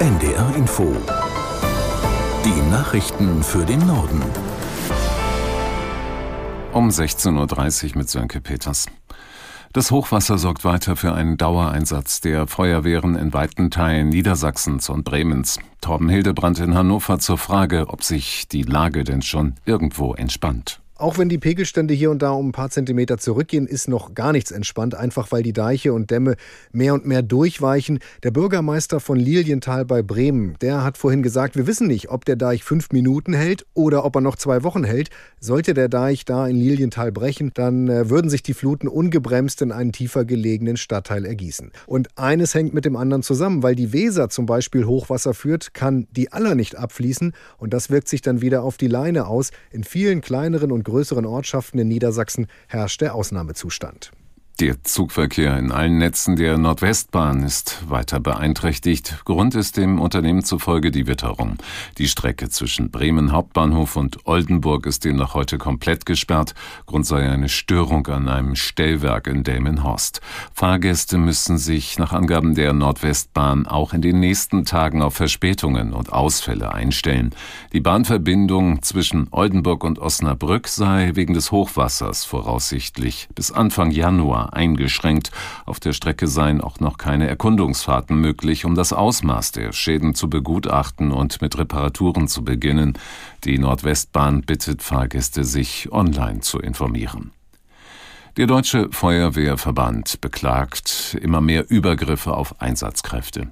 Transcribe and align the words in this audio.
NDR 0.00 0.54
Info. 0.54 0.96
Die 2.44 2.70
Nachrichten 2.70 3.42
für 3.42 3.66
den 3.66 3.84
Norden. 3.84 4.22
Um 6.72 6.88
16.30 6.88 7.90
Uhr 7.90 7.98
mit 7.98 8.08
Sönke 8.08 8.40
Peters. 8.40 8.86
Das 9.72 9.90
Hochwasser 9.90 10.38
sorgt 10.38 10.64
weiter 10.64 10.94
für 10.94 11.14
einen 11.14 11.36
Dauereinsatz 11.36 12.20
der 12.20 12.46
Feuerwehren 12.46 13.16
in 13.16 13.32
weiten 13.32 13.72
Teilen 13.72 14.10
Niedersachsens 14.10 14.88
und 14.88 15.02
Bremens. 15.02 15.58
Torben 15.80 16.08
Hildebrand 16.08 16.60
in 16.60 16.76
Hannover 16.76 17.18
zur 17.18 17.36
Frage, 17.36 17.88
ob 17.88 18.04
sich 18.04 18.46
die 18.46 18.62
Lage 18.62 19.02
denn 19.02 19.22
schon 19.22 19.56
irgendwo 19.64 20.14
entspannt. 20.14 20.80
Auch 21.00 21.16
wenn 21.16 21.28
die 21.28 21.38
Pegelstände 21.38 21.94
hier 21.94 22.10
und 22.10 22.22
da 22.22 22.32
um 22.32 22.48
ein 22.48 22.52
paar 22.52 22.70
Zentimeter 22.70 23.18
zurückgehen, 23.18 23.68
ist 23.68 23.86
noch 23.86 24.16
gar 24.16 24.32
nichts 24.32 24.50
entspannt, 24.50 24.96
einfach 24.96 25.30
weil 25.30 25.44
die 25.44 25.52
Deiche 25.52 25.92
und 25.92 26.10
Dämme 26.10 26.34
mehr 26.72 26.92
und 26.92 27.06
mehr 27.06 27.22
durchweichen. 27.22 28.00
Der 28.24 28.32
Bürgermeister 28.32 28.98
von 28.98 29.16
Lilienthal 29.16 29.84
bei 29.84 30.02
Bremen, 30.02 30.56
der 30.60 30.82
hat 30.82 30.98
vorhin 30.98 31.22
gesagt, 31.22 31.54
wir 31.54 31.68
wissen 31.68 31.86
nicht, 31.86 32.10
ob 32.10 32.24
der 32.24 32.34
Deich 32.34 32.64
fünf 32.64 32.90
Minuten 32.90 33.32
hält 33.32 33.64
oder 33.74 34.04
ob 34.04 34.16
er 34.16 34.22
noch 34.22 34.34
zwei 34.34 34.64
Wochen 34.64 34.82
hält. 34.82 35.10
Sollte 35.38 35.72
der 35.72 35.88
Deich 35.88 36.24
da 36.24 36.48
in 36.48 36.56
Lilienthal 36.56 37.12
brechen, 37.12 37.52
dann 37.54 37.88
äh, 37.88 38.10
würden 38.10 38.28
sich 38.28 38.42
die 38.42 38.54
Fluten 38.54 38.88
ungebremst 38.88 39.62
in 39.62 39.70
einen 39.70 39.92
tiefer 39.92 40.24
gelegenen 40.24 40.76
Stadtteil 40.76 41.24
ergießen. 41.26 41.70
Und 41.86 42.08
eines 42.18 42.54
hängt 42.54 42.74
mit 42.74 42.84
dem 42.84 42.96
anderen 42.96 43.22
zusammen, 43.22 43.62
weil 43.62 43.76
die 43.76 43.92
Weser 43.92 44.30
zum 44.30 44.46
Beispiel 44.46 44.84
Hochwasser 44.84 45.32
führt, 45.32 45.74
kann 45.74 46.08
die 46.10 46.32
Aller 46.32 46.56
nicht 46.56 46.76
abfließen 46.76 47.34
und 47.56 47.72
das 47.72 47.88
wirkt 47.88 48.08
sich 48.08 48.20
dann 48.20 48.40
wieder 48.40 48.64
auf 48.64 48.78
die 48.78 48.88
Leine 48.88 49.28
aus. 49.28 49.52
In 49.70 49.84
vielen 49.84 50.22
kleineren 50.22 50.72
und 50.72 50.87
größeren 50.88 51.26
Ortschaften 51.26 51.78
in 51.78 51.88
Niedersachsen 51.88 52.46
herrscht 52.66 53.00
der 53.00 53.14
Ausnahmezustand. 53.14 54.12
Der 54.60 54.82
Zugverkehr 54.82 55.56
in 55.56 55.70
allen 55.70 55.98
Netzen 55.98 56.34
der 56.34 56.58
Nordwestbahn 56.58 57.44
ist 57.44 57.88
weiter 57.88 58.18
beeinträchtigt. 58.18 59.22
Grund 59.24 59.54
ist 59.54 59.76
dem 59.76 60.00
Unternehmen 60.00 60.42
zufolge 60.42 60.90
die 60.90 61.06
Witterung. 61.06 61.58
Die 61.96 62.08
Strecke 62.08 62.48
zwischen 62.48 62.90
Bremen 62.90 63.30
Hauptbahnhof 63.30 63.94
und 63.94 64.26
Oldenburg 64.26 64.86
ist 64.86 65.04
demnach 65.04 65.34
heute 65.34 65.58
komplett 65.58 66.06
gesperrt. 66.06 66.56
Grund 66.86 67.06
sei 67.06 67.30
eine 67.30 67.48
Störung 67.48 68.08
an 68.08 68.26
einem 68.28 68.56
Stellwerk 68.56 69.28
in 69.28 69.44
Delmenhorst. 69.44 70.22
Fahrgäste 70.54 71.18
müssen 71.18 71.56
sich 71.56 71.96
nach 72.00 72.12
Angaben 72.12 72.56
der 72.56 72.72
Nordwestbahn 72.72 73.64
auch 73.68 73.94
in 73.94 74.02
den 74.02 74.18
nächsten 74.18 74.64
Tagen 74.64 75.02
auf 75.02 75.14
Verspätungen 75.14 75.92
und 75.92 76.12
Ausfälle 76.12 76.74
einstellen. 76.74 77.32
Die 77.72 77.80
Bahnverbindung 77.80 78.82
zwischen 78.82 79.28
Oldenburg 79.30 79.84
und 79.84 80.00
Osnabrück 80.00 80.66
sei 80.66 81.12
wegen 81.14 81.34
des 81.34 81.52
Hochwassers 81.52 82.24
voraussichtlich 82.24 83.28
bis 83.36 83.52
Anfang 83.52 83.92
Januar 83.92 84.47
eingeschränkt. 84.48 85.30
Auf 85.66 85.80
der 85.80 85.92
Strecke 85.92 86.26
seien 86.26 86.60
auch 86.60 86.80
noch 86.80 86.98
keine 86.98 87.28
Erkundungsfahrten 87.28 88.20
möglich, 88.20 88.64
um 88.64 88.74
das 88.74 88.92
Ausmaß 88.92 89.52
der 89.52 89.72
Schäden 89.72 90.14
zu 90.14 90.28
begutachten 90.30 91.12
und 91.12 91.40
mit 91.40 91.58
Reparaturen 91.58 92.28
zu 92.28 92.44
beginnen. 92.44 92.94
Die 93.44 93.58
Nordwestbahn 93.58 94.42
bittet 94.42 94.82
Fahrgäste, 94.82 95.44
sich 95.44 95.92
online 95.92 96.40
zu 96.40 96.58
informieren. 96.58 97.32
Der 98.38 98.46
Deutsche 98.46 98.88
Feuerwehrverband 98.92 100.20
beklagt 100.20 101.18
immer 101.20 101.40
mehr 101.40 101.68
Übergriffe 101.68 102.34
auf 102.34 102.60
Einsatzkräfte. 102.62 103.48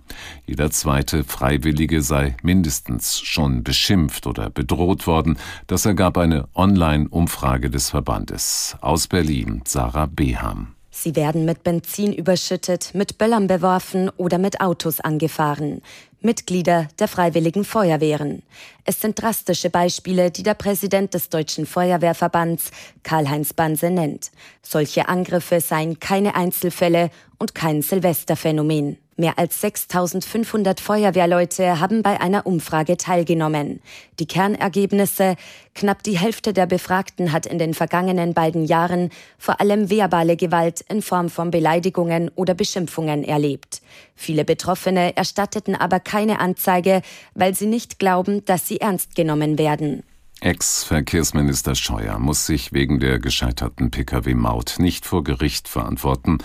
Jeder 0.46 0.70
zweite 0.70 1.24
Freiwillige 1.24 2.02
sei 2.02 2.36
mindestens 2.44 3.18
schon 3.18 3.64
beschimpft 3.64 4.28
oder 4.28 4.48
bedroht 4.48 5.08
worden. 5.08 5.38
Das 5.66 5.86
ergab 5.86 6.16
eine 6.18 6.46
Online-Umfrage 6.54 7.68
des 7.68 7.90
Verbandes. 7.90 8.76
Aus 8.80 9.08
Berlin, 9.08 9.62
Sarah 9.66 10.06
Beham. 10.06 10.75
Sie 10.98 11.14
werden 11.14 11.44
mit 11.44 11.62
Benzin 11.62 12.14
überschüttet, 12.14 12.94
mit 12.94 13.18
Böllern 13.18 13.48
beworfen 13.48 14.08
oder 14.16 14.38
mit 14.38 14.62
Autos 14.62 14.98
angefahren. 14.98 15.82
Mitglieder 16.22 16.88
der 16.98 17.06
Freiwilligen 17.06 17.66
Feuerwehren. 17.66 18.42
Es 18.86 19.02
sind 19.02 19.20
drastische 19.20 19.68
Beispiele, 19.68 20.30
die 20.30 20.42
der 20.42 20.54
Präsident 20.54 21.12
des 21.12 21.28
Deutschen 21.28 21.66
Feuerwehrverbands, 21.66 22.70
Karl-Heinz 23.02 23.52
Banse, 23.52 23.90
nennt. 23.90 24.30
Solche 24.62 25.06
Angriffe 25.06 25.60
seien 25.60 26.00
keine 26.00 26.34
Einzelfälle 26.34 27.10
und 27.38 27.54
kein 27.54 27.82
Silvesterphänomen. 27.82 28.96
Mehr 29.18 29.38
als 29.38 29.62
6500 29.62 30.78
Feuerwehrleute 30.78 31.80
haben 31.80 32.02
bei 32.02 32.20
einer 32.20 32.46
Umfrage 32.46 32.98
teilgenommen. 32.98 33.80
Die 34.18 34.26
Kernergebnisse, 34.26 35.36
knapp 35.74 36.02
die 36.02 36.18
Hälfte 36.18 36.52
der 36.52 36.66
Befragten 36.66 37.32
hat 37.32 37.46
in 37.46 37.58
den 37.58 37.72
vergangenen 37.72 38.34
beiden 38.34 38.66
Jahren 38.66 39.08
vor 39.38 39.58
allem 39.58 39.88
verbale 39.88 40.36
Gewalt 40.36 40.82
in 40.90 41.00
Form 41.00 41.30
von 41.30 41.50
Beleidigungen 41.50 42.30
oder 42.34 42.52
Beschimpfungen 42.52 43.24
erlebt. 43.24 43.80
Viele 44.14 44.44
Betroffene 44.44 45.16
erstatteten 45.16 45.74
aber 45.74 45.98
keine 45.98 46.38
Anzeige, 46.38 47.00
weil 47.34 47.54
sie 47.54 47.66
nicht 47.66 47.98
glauben, 47.98 48.44
dass 48.44 48.68
sie 48.68 48.82
ernst 48.82 49.14
genommen 49.14 49.58
werden. 49.58 50.02
Ex-Verkehrsminister 50.40 51.74
Scheuer 51.74 52.18
muss 52.18 52.46
sich 52.46 52.72
wegen 52.72 53.00
der 53.00 53.18
gescheiterten 53.18 53.90
Pkw-Maut 53.90 54.76
nicht 54.78 55.06
vor 55.06 55.24
Gericht 55.24 55.66
verantworten. 55.66 56.38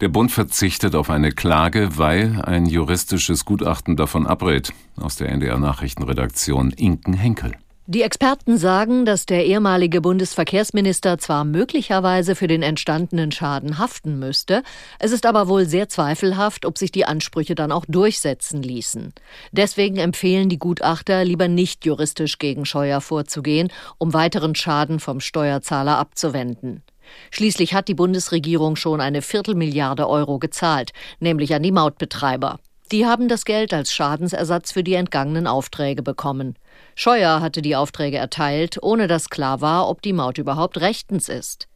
Der 0.00 0.08
Bund 0.08 0.30
verzichtet 0.30 0.94
auf 0.94 1.10
eine 1.10 1.32
Klage, 1.32 1.98
weil 1.98 2.40
ein 2.42 2.66
juristisches 2.66 3.44
Gutachten 3.44 3.96
davon 3.96 4.26
abrät. 4.26 4.72
Aus 4.96 5.16
der 5.16 5.30
NDR 5.30 5.58
Nachrichtenredaktion 5.58 6.70
Inken 6.70 7.14
Henkel. 7.14 7.56
Die 7.86 8.02
Experten 8.02 8.58
sagen, 8.58 9.04
dass 9.04 9.26
der 9.26 9.44
ehemalige 9.44 10.00
Bundesverkehrsminister 10.00 11.18
zwar 11.18 11.44
möglicherweise 11.44 12.36
für 12.36 12.46
den 12.46 12.62
entstandenen 12.62 13.32
Schaden 13.32 13.76
haften 13.78 14.20
müsste, 14.20 14.62
es 15.00 15.10
ist 15.10 15.26
aber 15.26 15.48
wohl 15.48 15.66
sehr 15.66 15.88
zweifelhaft, 15.88 16.64
ob 16.64 16.78
sich 16.78 16.92
die 16.92 17.06
Ansprüche 17.06 17.56
dann 17.56 17.72
auch 17.72 17.84
durchsetzen 17.88 18.62
ließen. 18.62 19.12
Deswegen 19.50 19.96
empfehlen 19.96 20.48
die 20.48 20.60
Gutachter, 20.60 21.24
lieber 21.24 21.48
nicht 21.48 21.84
juristisch 21.84 22.38
gegen 22.38 22.66
Scheuer 22.66 23.00
vorzugehen, 23.00 23.68
um 23.98 24.14
weiteren 24.14 24.54
Schaden 24.54 25.00
vom 25.00 25.18
Steuerzahler 25.18 25.98
abzuwenden. 25.98 26.84
Schließlich 27.32 27.74
hat 27.74 27.88
die 27.88 27.94
Bundesregierung 27.94 28.76
schon 28.76 29.00
eine 29.00 29.22
Viertelmilliarde 29.22 30.08
Euro 30.08 30.38
gezahlt, 30.38 30.92
nämlich 31.18 31.52
an 31.52 31.64
die 31.64 31.72
Mautbetreiber. 31.72 32.60
Die 32.92 33.06
haben 33.06 33.26
das 33.26 33.46
Geld 33.46 33.72
als 33.72 33.94
Schadensersatz 33.94 34.70
für 34.70 34.84
die 34.84 34.92
entgangenen 34.92 35.46
Aufträge 35.46 36.02
bekommen. 36.02 36.56
Scheuer 36.94 37.40
hatte 37.40 37.62
die 37.62 37.74
Aufträge 37.74 38.18
erteilt, 38.18 38.76
ohne 38.82 39.06
dass 39.06 39.30
klar 39.30 39.62
war, 39.62 39.88
ob 39.88 40.02
die 40.02 40.12
Maut 40.12 40.36
überhaupt 40.36 40.78
rechtens 40.78 41.30
ist. 41.30 41.68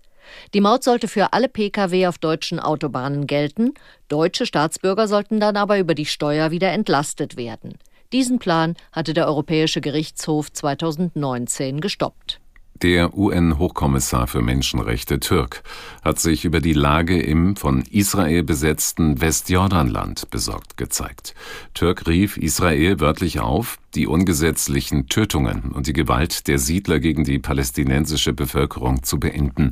Die 0.53 0.61
Maut 0.61 0.85
sollte 0.85 1.09
für 1.09 1.33
alle 1.33 1.49
Pkw 1.49 2.07
auf 2.07 2.19
deutschen 2.19 2.61
Autobahnen 2.61 3.27
gelten, 3.27 3.73
deutsche 4.09 4.45
Staatsbürger 4.45 5.09
sollten 5.09 5.41
dann 5.41 5.57
aber 5.57 5.79
über 5.79 5.95
die 5.95 6.05
Steuer 6.05 6.51
wieder 6.51 6.73
entlastet 6.73 7.39
werden. 7.39 7.79
Diesen 8.13 8.39
Plan 8.39 8.75
hatte 8.93 9.15
der 9.15 9.27
Europäische 9.27 9.81
Gerichtshof 9.81 10.53
2019 10.53 11.81
gestoppt. 11.81 12.41
Der 12.83 13.17
UN-Hochkommissar 13.17 14.27
für 14.27 14.43
Menschenrechte 14.43 15.19
Türk 15.19 15.63
hat 16.03 16.19
sich 16.19 16.45
über 16.45 16.61
die 16.61 16.75
Lage 16.75 17.19
im 17.19 17.57
von 17.57 17.83
Israel 17.91 18.43
besetzten 18.43 19.19
Westjordanland 19.19 20.29
besorgt 20.29 20.77
gezeigt. 20.77 21.35
Türk 21.73 22.07
rief 22.07 22.37
Israel 22.37 23.01
wörtlich 23.01 23.41
auf, 23.41 23.79
die 23.95 24.07
ungesetzlichen 24.07 25.09
Tötungen 25.09 25.73
und 25.73 25.87
die 25.87 25.95
Gewalt 25.95 26.49
der 26.49 26.59
Siedler 26.59 27.01
gegen 27.01 27.25
die 27.25 27.39
palästinensische 27.39 28.35
Bevölkerung 28.35 29.03
zu 29.03 29.19
beenden. 29.19 29.71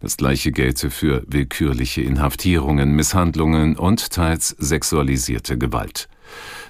Das 0.00 0.16
gleiche 0.16 0.50
gelte 0.50 0.90
für 0.90 1.24
willkürliche 1.26 2.00
Inhaftierungen, 2.00 2.92
Misshandlungen 2.92 3.76
und 3.76 4.10
teils 4.10 4.48
sexualisierte 4.48 5.58
Gewalt. 5.58 6.08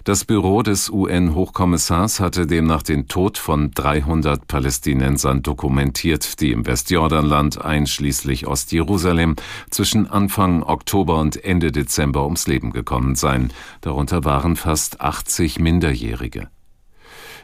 Das 0.05 0.25
Büro 0.25 0.63
des 0.63 0.89
UN-Hochkommissars 0.89 2.21
hatte 2.21 2.47
demnach 2.47 2.83
den 2.83 3.09
Tod 3.09 3.39
von 3.39 3.73
300 3.73 4.47
Palästinensern 4.47 5.43
dokumentiert, 5.43 6.41
die 6.41 6.53
im 6.53 6.67
Westjordanland 6.67 7.61
einschließlich 7.65 8.47
Ostjerusalem 8.47 9.37
zwischen 9.71 10.09
Anfang 10.09 10.63
Oktober 10.63 11.19
und 11.19 11.43
Ende 11.45 11.73
Dezember 11.73 12.25
ums 12.25 12.47
Leben 12.47 12.71
gekommen 12.73 13.17
seien. 13.17 13.53
Darunter 13.81 14.25
waren 14.25 14.57
fast 14.57 15.01
80 15.01 15.59
Minderjährige. 15.59 16.49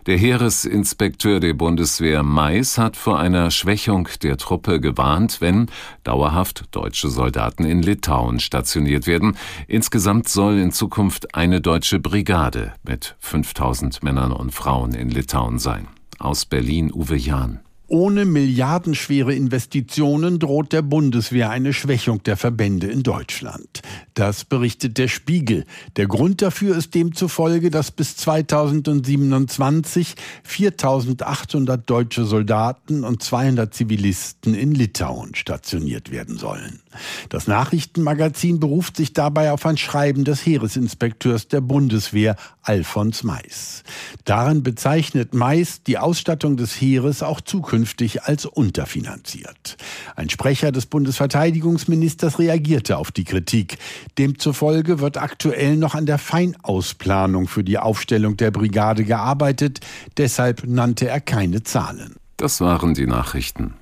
Der 0.07 0.19
Heeresinspekteur 0.19 1.39
der 1.39 1.55
Bundeswehr 1.55 2.25
Mais 2.25 2.77
hat 2.77 2.97
vor 2.97 3.21
einer 3.21 3.53
Schwächung 3.53 4.09
der 4.25 4.37
Truppe 4.37 4.81
gewarnt, 4.81 5.41
wenn 5.41 5.67
dauerhaft 6.03 6.65
deutsche 6.73 7.09
Soldaten 7.09 7.65
in 7.65 7.83
Litauen 7.83 8.41
stationiert 8.41 9.07
werden. 9.07 9.37
Insgesamt 9.69 10.29
soll 10.29 10.59
in 10.59 10.73
Zukunft 10.73 11.37
eine 11.37 11.61
deutsche 11.61 12.01
Brigade 12.01 12.73
mit 12.83 13.15
5000 13.21 14.03
Männern 14.03 14.33
und 14.33 14.53
Frauen 14.53 14.93
in 14.93 15.09
Litauen 15.09 15.61
sein. 15.61 15.87
Aus 16.19 16.47
Berlin 16.47 16.91
Uwe 16.93 17.17
Jahn. 17.17 17.61
Ohne 17.87 18.25
milliardenschwere 18.25 19.35
Investitionen 19.35 20.39
droht 20.39 20.73
der 20.73 20.81
Bundeswehr 20.81 21.51
eine 21.51 21.75
Schwächung 21.75 22.23
der 22.23 22.39
Verbände 22.39 22.87
in 22.87 23.03
Deutschland. 23.03 23.82
Das 24.15 24.45
berichtet 24.45 24.99
der 24.99 25.09
Spiegel. 25.09 25.65
Der 25.97 26.07
Grund 26.07 26.43
dafür 26.43 26.77
ist 26.77 26.95
demzufolge, 26.95 27.71
dass 27.71 27.91
bis 27.91 28.17
2027 28.17 30.15
4800 30.43 31.89
deutsche 31.89 32.25
Soldaten 32.25 33.05
und 33.05 33.23
200 33.23 33.73
Zivilisten 33.73 34.55
in 34.55 34.73
Litauen 34.73 35.35
stationiert 35.35 36.11
werden 36.11 36.37
sollen. 36.39 36.81
Das 37.31 37.47
Nachrichtenmagazin 37.47 38.61
beruft 38.61 38.97
sich 38.97 39.13
dabei 39.13 39.53
auf 39.53 39.65
ein 39.65 39.79
Schreiben 39.79 40.25
des 40.25 40.45
Heeresinspekteurs 40.45 41.49
der 41.49 41.61
Bundeswehr, 41.63 42.37
Alfons 42.63 43.23
Mais. 43.25 43.83
Darin 44.25 44.63
bezeichnet 44.63 45.35
Mais 45.35 45.83
die 45.83 45.99
Ausstattung 45.99 46.57
des 46.57 46.81
Heeres 46.81 47.23
auch 47.23 47.41
zukünftig 47.41 48.25
als 48.25 48.47
unterfinanziert. 48.47 49.77
Ein 50.17 50.31
Sprecher 50.31 50.71
des 50.71 50.87
Bundesverteidigungsministers 50.87 52.39
reagierte 52.39 52.99
auf 52.99 53.11
die 53.11 53.25
Kritik. 53.25 53.79
Demzufolge 54.19 55.01
wird 55.01 55.17
aktuell 55.17 55.77
noch 55.77 55.95
an 55.95 56.07
der 56.07 56.19
Feinausplanung 56.19 57.49
für 57.49 57.65
die 57.65 57.79
Aufstellung 57.79 58.37
der 58.37 58.51
Brigade 58.51 59.05
gearbeitet. 59.05 59.81
Deshalb 60.17 60.65
nannte 60.67 61.09
er 61.09 61.21
keine 61.21 61.63
Zahlen. 61.63 62.17
Das 62.37 62.61
waren 62.61 62.95
die 62.95 63.07
Nachrichten. 63.07 63.75